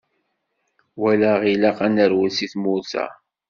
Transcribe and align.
walaɣ 0.99 1.39
ilaq 1.53 1.77
ad 1.85 1.91
nerwel 1.93 2.31
seg 2.35 2.49
tmurt-a. 2.53 3.05